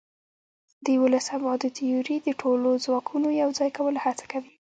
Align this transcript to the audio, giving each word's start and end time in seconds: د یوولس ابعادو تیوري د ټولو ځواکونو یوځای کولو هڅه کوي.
د 0.83 0.85
یوولس 0.95 1.25
ابعادو 1.37 1.67
تیوري 1.77 2.17
د 2.23 2.27
ټولو 2.41 2.69
ځواکونو 2.85 3.27
یوځای 3.41 3.69
کولو 3.77 3.99
هڅه 4.05 4.25
کوي. 4.31 4.51